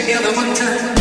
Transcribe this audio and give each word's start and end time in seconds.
together 0.00 0.32
one 0.32 0.54
time. 0.54 0.97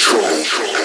control. 0.00 0.22
control. 0.22 0.79